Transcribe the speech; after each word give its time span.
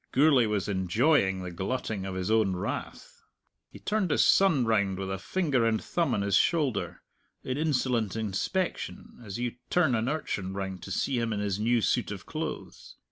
Gourlay 0.13 0.47
was 0.47 0.67
enjoying 0.67 1.43
the 1.43 1.51
glutting 1.51 2.07
of 2.07 2.15
his 2.15 2.31
own 2.31 2.55
wrath. 2.55 3.21
He 3.69 3.77
turned 3.77 4.09
his 4.09 4.25
son 4.25 4.65
round 4.65 4.97
with 4.97 5.11
a 5.11 5.19
finger 5.19 5.63
and 5.63 5.79
thumb 5.79 6.15
on 6.15 6.23
his 6.23 6.35
shoulder, 6.35 7.03
in 7.43 7.55
insolent 7.55 8.15
inspection, 8.15 9.21
as 9.23 9.37
you 9.37 9.57
turn 9.69 9.93
an 9.93 10.09
urchin 10.09 10.55
round 10.55 10.81
to 10.81 10.91
see 10.91 11.19
him 11.19 11.31
in 11.31 11.39
his 11.39 11.59
new 11.59 11.81
suit 11.81 12.09
of 12.09 12.25
clothes. 12.25 12.95